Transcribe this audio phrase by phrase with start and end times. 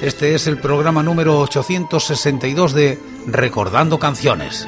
[0.00, 4.66] Este es el programa número 862 de Recordando Canciones.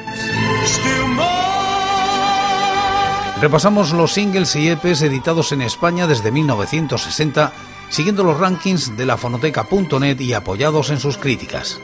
[3.41, 7.53] Repasamos los singles y EPs editados en España desde 1960,
[7.89, 11.79] siguiendo los rankings de la fonoteca.net y apoyados en sus críticas.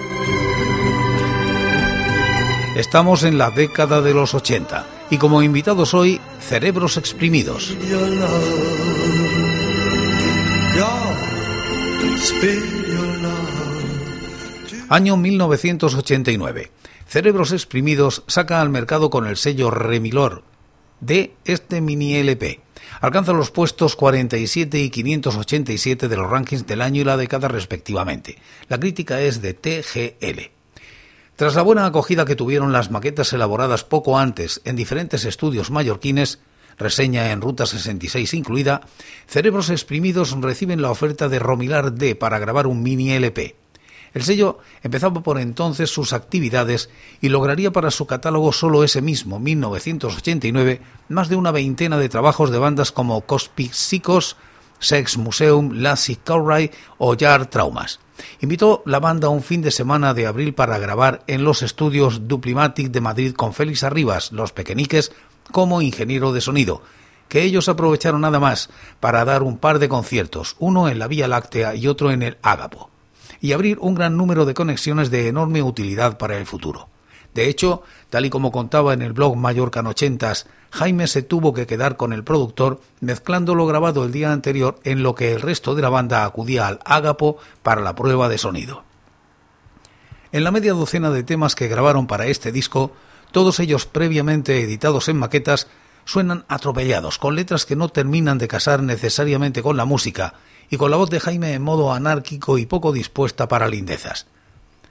[2.76, 7.76] Estamos en la década de los 80 y como invitados hoy, Cerebros Exprimidos.
[14.90, 16.72] Año 1989.
[17.08, 20.44] Cerebros Exprimidos saca al mercado con el sello Remilor
[21.00, 22.62] de este mini LP.
[23.00, 28.38] Alcanza los puestos 47 y 587 de los rankings del año y la década respectivamente.
[28.70, 30.52] La crítica es de TGL.
[31.36, 36.40] Tras la buena acogida que tuvieron las maquetas elaboradas poco antes en diferentes estudios mallorquines,
[36.78, 38.82] reseña en Ruta 66 incluida,
[39.28, 43.56] Cerebros Exprimidos reciben la oferta de Romilar D para grabar un mini LP.
[44.14, 46.90] El sello empezaba por entonces sus actividades
[47.22, 52.52] y lograría para su catálogo solo ese mismo 1989 más de una veintena de trabajos
[52.52, 54.36] de bandas como Cosmic Psychos,
[54.80, 58.00] Sex Museum, Lassie Cowray o Yard Traumas.
[58.42, 62.92] Invitó la banda un fin de semana de abril para grabar en los estudios Duplimatic
[62.92, 65.12] de Madrid con Félix Arribas, Los Pequeñiques,
[65.52, 66.82] como ingeniero de sonido,
[67.28, 68.70] que ellos aprovecharon nada más
[69.00, 72.38] para dar un par de conciertos, uno en la Vía Láctea y otro en el
[72.42, 72.90] Ágapo,
[73.40, 76.90] y abrir un gran número de conexiones de enorme utilidad para el futuro.
[77.34, 81.66] De hecho, tal y como contaba en el blog Mallorca Ochentas, Jaime se tuvo que
[81.66, 85.76] quedar con el productor mezclando lo grabado el día anterior en lo que el resto
[85.76, 88.84] de la banda acudía al Ágapo para la prueba de sonido.
[90.34, 92.92] En la media docena de temas que grabaron para este disco,
[93.32, 95.68] todos ellos previamente editados en maquetas,
[96.06, 100.36] suenan atropellados, con letras que no terminan de casar necesariamente con la música,
[100.70, 104.26] y con la voz de Jaime en modo anárquico y poco dispuesta para lindezas.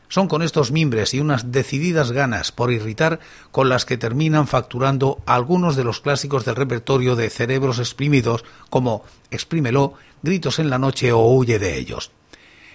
[0.09, 3.21] Son con estos mimbres y unas decididas ganas por irritar
[3.51, 9.05] con las que terminan facturando algunos de los clásicos del repertorio de cerebros exprimidos como
[9.31, 12.11] Exprímelo, Gritos en la noche o Huye de ellos.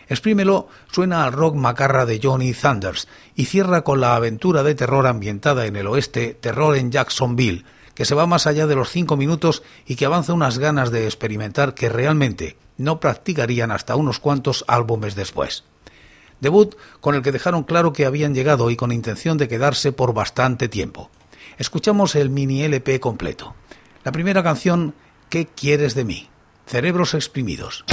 [0.08, 5.08] Exprímelo suena al rock macarra de Johnny Thunders y cierra con la aventura de terror
[5.08, 9.18] ambientada en el oeste, Terror en Jacksonville, que se va más allá de los cinco
[9.18, 14.66] minutos y que avanza unas ganas de experimentar que realmente no practicarían hasta unos cuantos
[14.68, 15.64] álbumes después
[16.42, 20.14] debut con el que dejaron claro que habían llegado y con intención de quedarse por
[20.14, 21.10] bastante tiempo.
[21.58, 23.56] Escuchamos el mini LP completo.
[24.04, 24.94] La primera canción,
[25.30, 26.30] ¿Qué quieres de mí?
[26.68, 27.84] Cerebros exprimidos.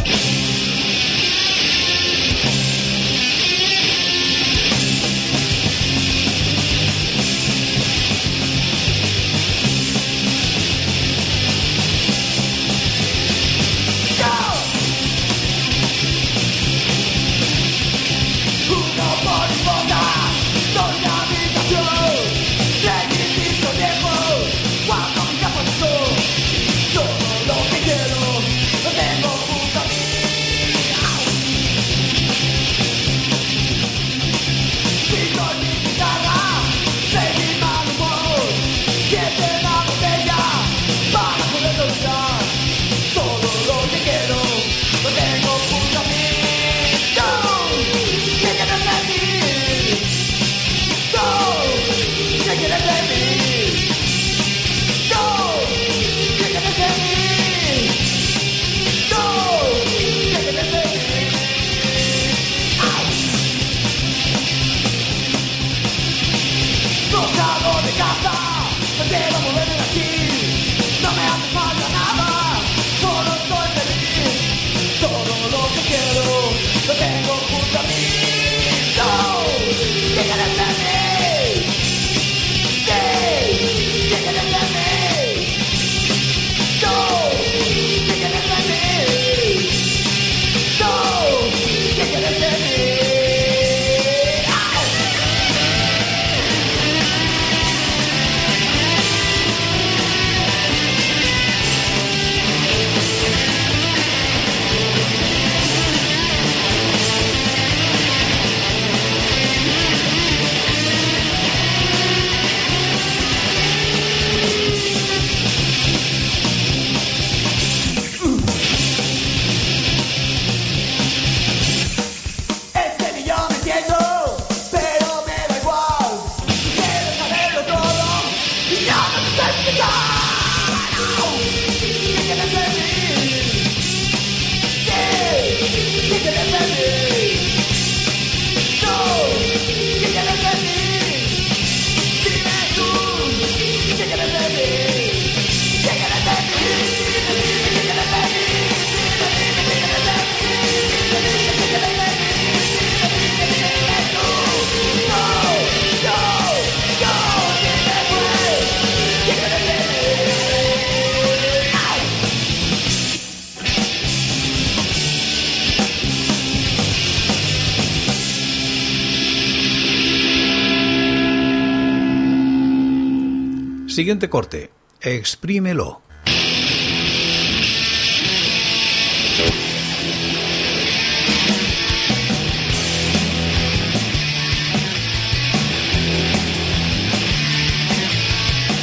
[174.02, 174.68] Siguiente corte.
[175.00, 176.02] Exprímelo.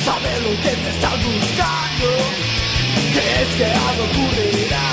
[0.06, 2.08] Sabe lo que te estás buscando,
[3.12, 4.90] que es que algo ocurrirá.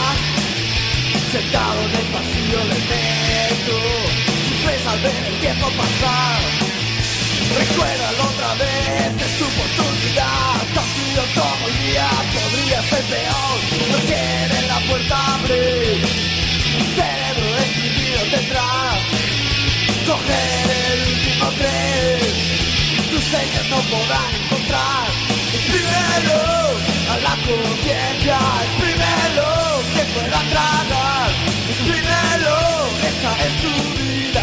[1.31, 3.79] Sentado en el pasillo del metro,
[4.49, 6.86] sufres al ver el tiempo pasar.
[7.59, 10.57] Recuérdalo otra vez, es tu oportunidad.
[10.75, 13.57] Tan frío como el día, podría ser peor.
[13.93, 15.97] No quiere la puerta abrir,
[16.97, 18.71] cerebro escribido tendrá.
[20.07, 22.21] Coger el último tren,
[23.11, 25.07] tus señas no podrán encontrar.
[25.57, 26.43] Exprímelo
[27.13, 29.49] a la conciencia, exprímelo
[29.95, 31.29] que pueda tragar.
[31.73, 32.57] Exprímelo,
[33.11, 34.36] esta es tu vida.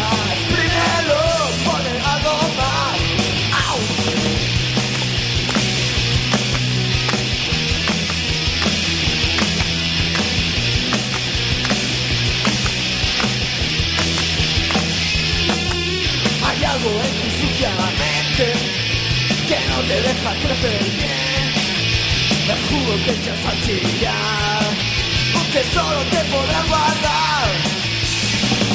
[19.54, 21.46] Que no te deja crecer bien.
[22.52, 24.64] El jugo que echas a chillar,
[25.40, 27.50] un tesoro que podrás guardar.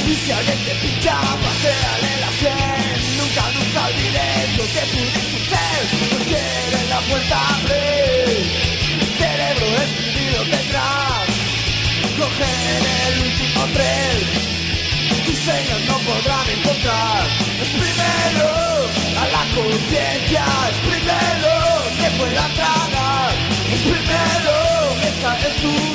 [0.06, 2.98] Y si alguien te pincha, paséale la sien.
[3.18, 5.82] Nunca, nunca olvides lo que pudiste ser.
[6.12, 8.42] No quieres la puerta abrir,
[9.18, 11.28] cerebro escribido tendrás.
[12.18, 14.69] Coger el último tren
[15.88, 17.26] no podrán encontrar.
[17.60, 18.50] Exprímelo
[19.18, 21.54] a la conciencia, exprímelo
[21.98, 23.32] que puedan tragar.
[23.72, 24.58] Exprímelo,
[25.10, 25.89] esta es tu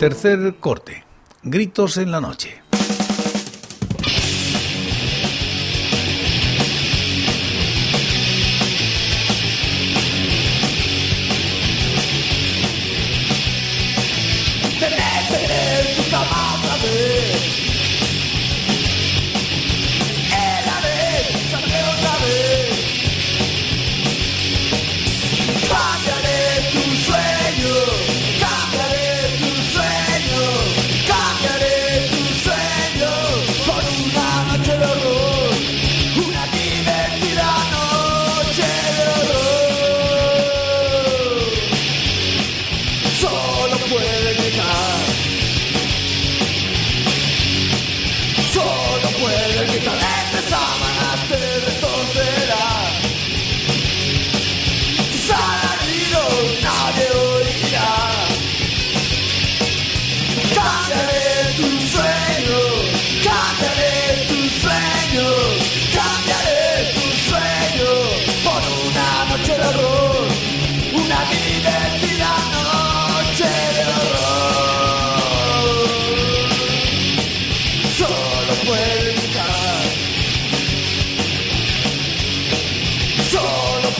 [0.00, 1.04] Tercer corte.
[1.42, 2.69] Gritos en la noche.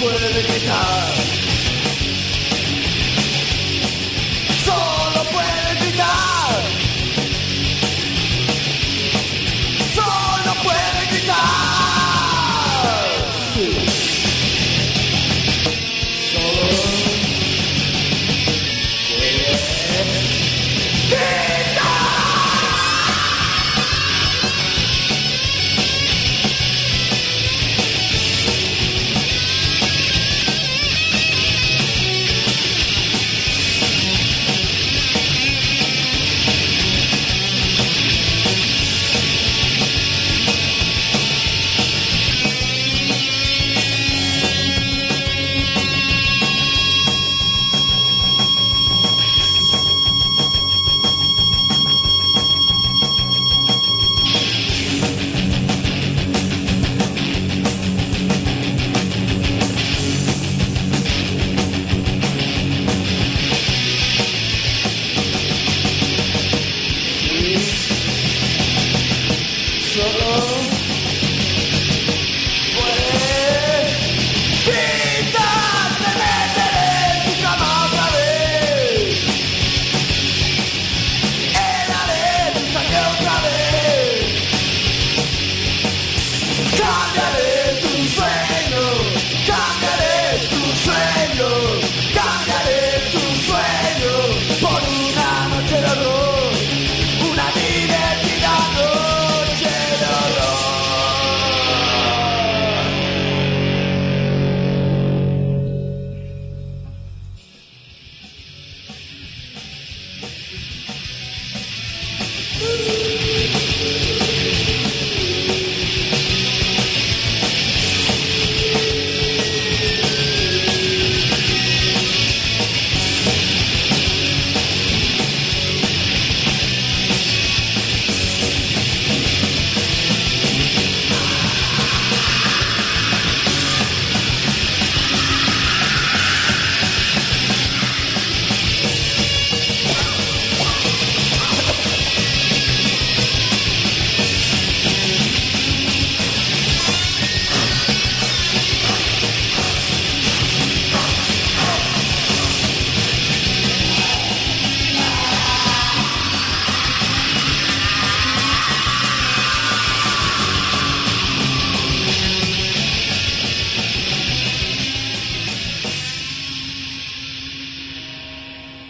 [0.00, 0.99] Puede gritar.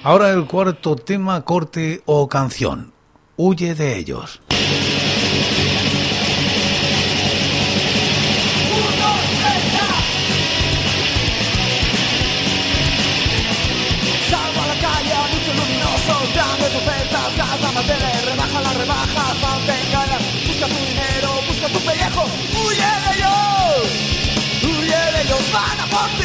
[0.02, 2.90] Ahora el cuarto tema, corte o canción.
[3.36, 4.40] Huye de ellos.
[14.30, 19.60] Salgo a la calle, mucho luminoso, grandes ofertas, gas la tele, rebaja la rebaja, fan
[19.62, 22.24] engañan, busca tu dinero, busca tu pellejo,
[22.56, 23.84] huye de ellos,
[24.64, 26.19] huye de ellos, van a por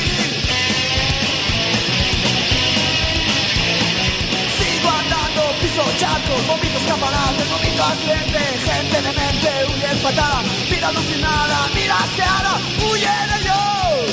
[6.95, 13.35] escaparates, vomito al cliente, gente de mente, huye patada, mira alucinada, mira asqueada, huye de
[13.41, 14.11] ellos,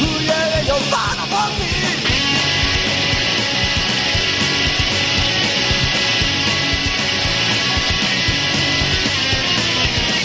[0.00, 1.72] huye de ellos, van a por ti.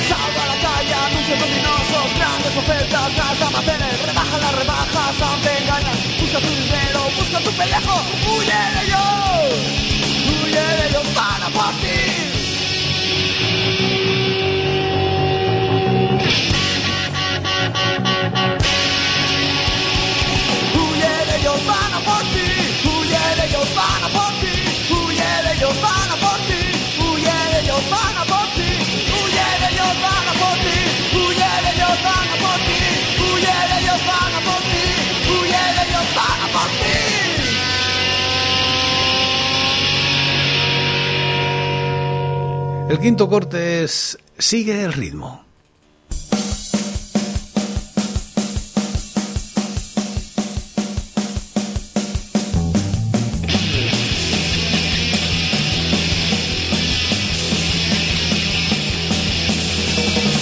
[0.10, 3.16] Salgo a la calle, anuncios luminosos, grandes ofertas,
[42.90, 45.44] El quinto corte es Sigue el ritmo.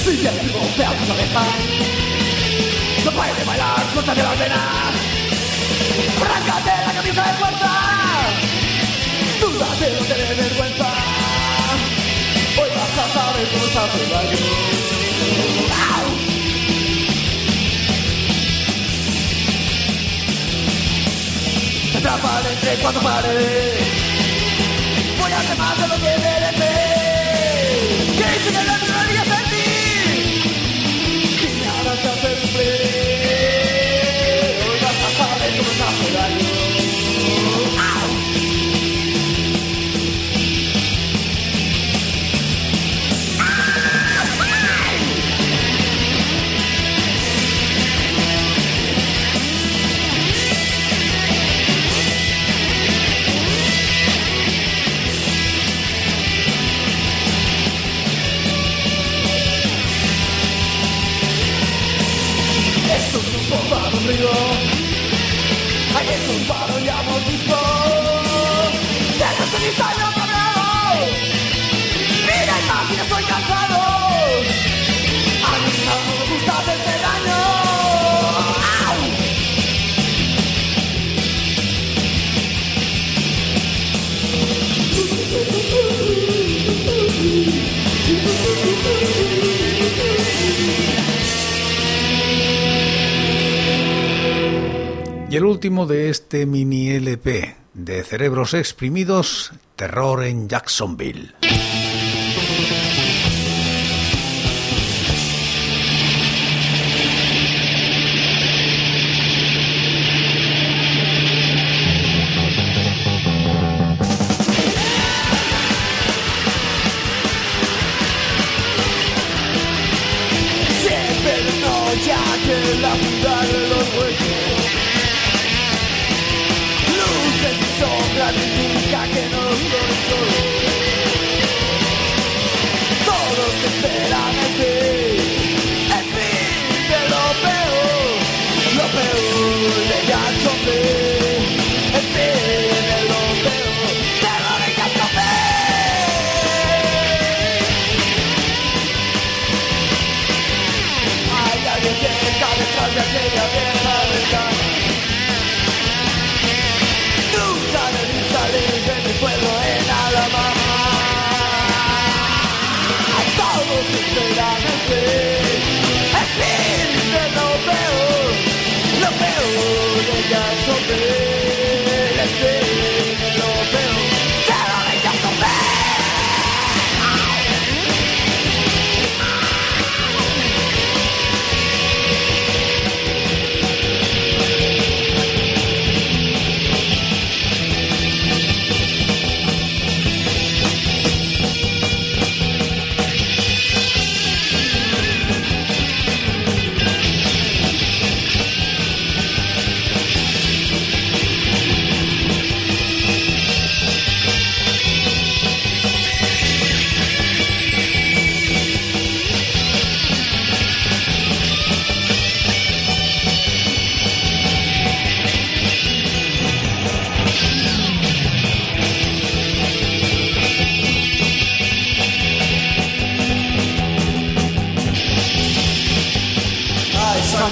[0.03, 1.41] Sigue el ritmo, ve a tu cabeza.
[3.05, 4.59] No pares de bailar, suéltate las venas.
[6.21, 7.71] Arráncate la camisa de fuerza.
[9.41, 10.74] Duda de no tener vergüenza.
[13.37, 14.37] Hoy vas a saber cómo se hace daño.
[15.91, 16.05] ¡Au!
[21.91, 23.83] Te atrapan entre cuatro paredes.
[25.19, 25.31] Voy
[95.35, 101.33] Y el último de este mini LP de Cerebros Exprimidos, Terror en Jacksonville.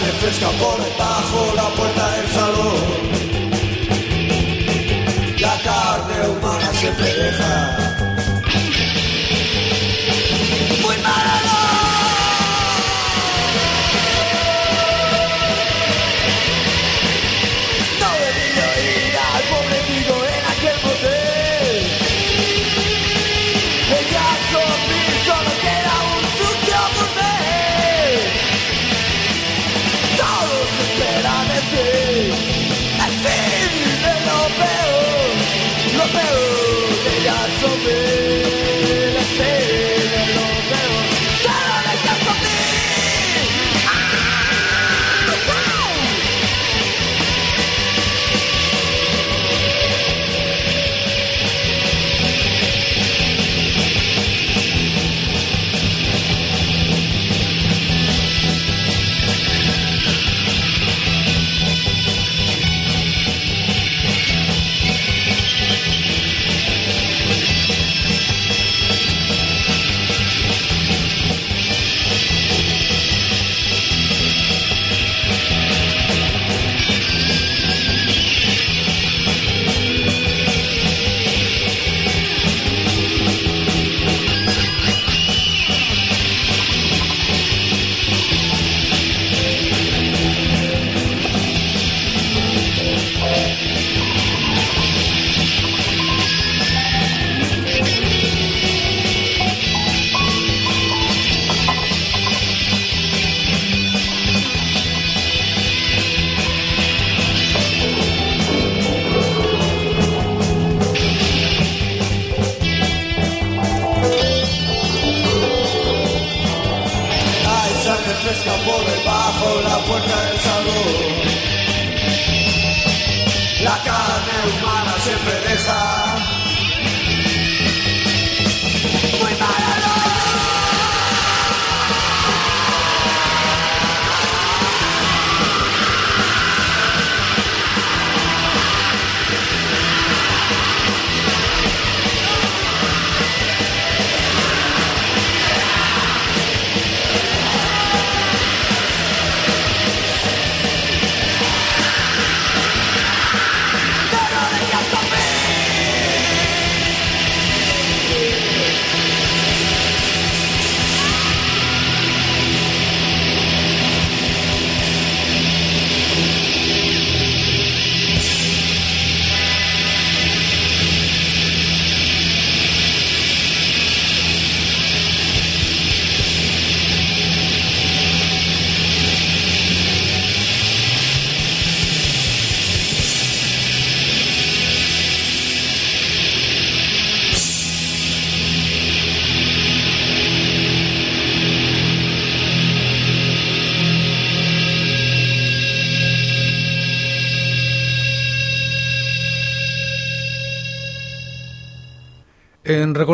[0.03, 2.92] Hay sangre fresca por debajo la puerta del salón.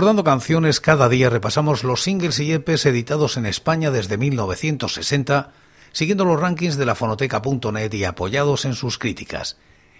[0.09, 5.51] Recordando Canciones, cada día repasamos los singles y EPs editados en España desde 1960,
[5.91, 9.59] siguiendo los rankings de la fonoteca.net y apoyados en sus críticas.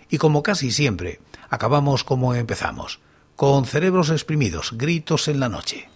[0.09, 1.19] Y como casi siempre,
[1.51, 3.01] acabamos como empezamos,
[3.35, 5.87] con cerebros exprimidos, gritos en la noche.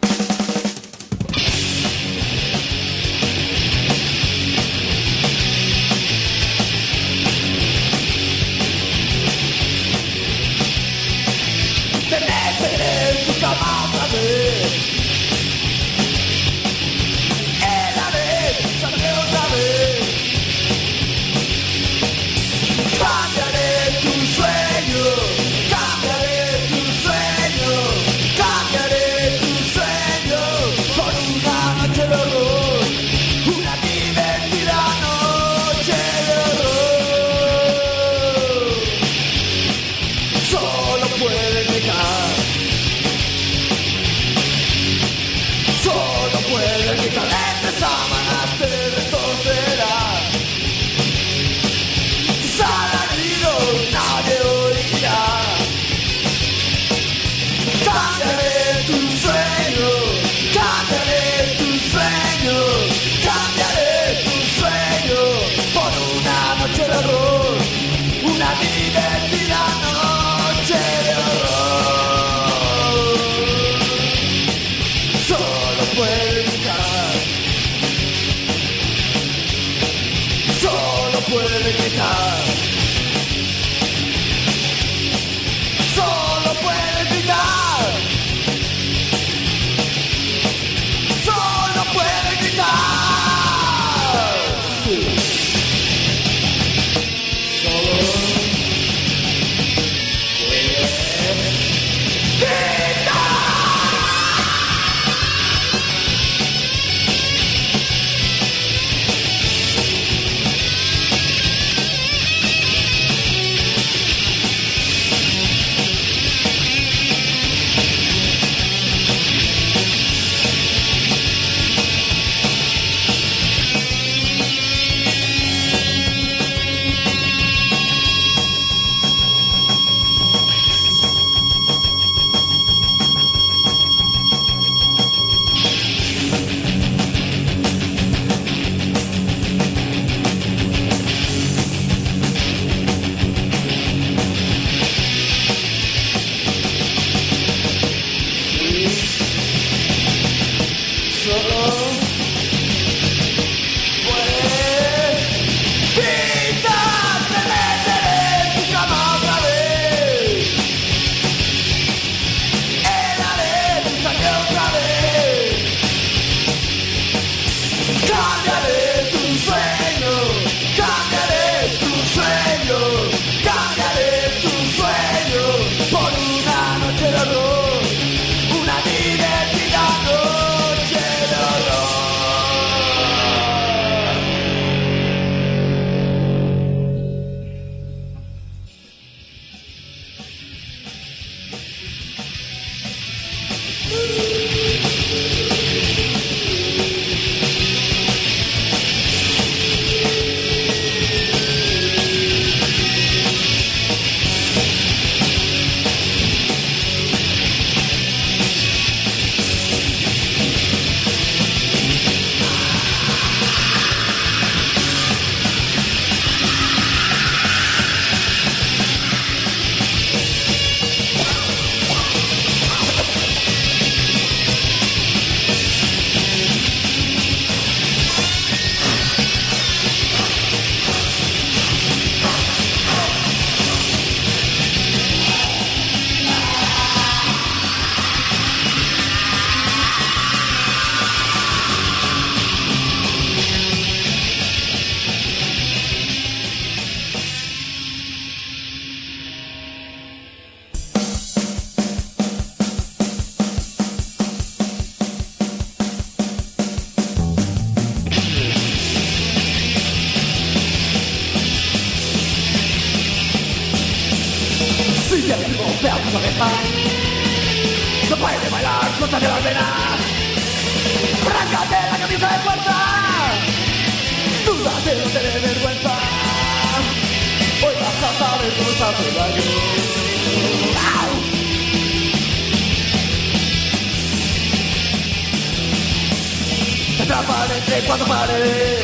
[287.58, 288.84] Entre cuatro paredes.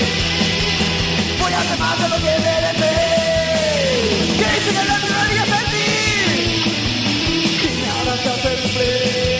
[1.39, 2.91] Voy a remar de lo que merece.
[4.37, 6.27] Que dice que la librería sentir.
[7.63, 9.38] Y nada te hace sufrir.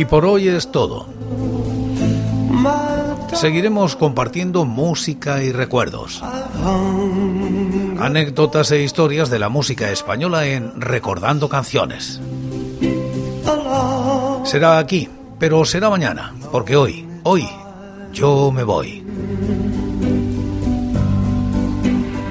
[0.00, 1.06] Y por hoy es todo.
[3.34, 6.22] Seguiremos compartiendo música y recuerdos.
[7.98, 12.18] Anécdotas e historias de la música española en Recordando Canciones.
[14.44, 15.06] Será aquí,
[15.38, 17.46] pero será mañana, porque hoy, hoy,
[18.14, 19.09] yo me voy.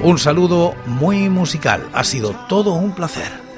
[0.02, 3.50] Un saludo muy musical, ha sido todo un placer.